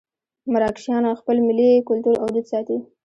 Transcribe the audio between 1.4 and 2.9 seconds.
ملي کولتور او دود ساتي.